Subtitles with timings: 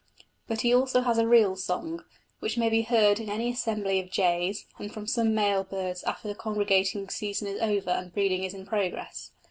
[0.47, 2.03] But he also has a real song,
[2.39, 6.27] which may be heard in any assembly of jays and from some male birds after
[6.27, 9.29] the congregating season is over and breeding is in progress.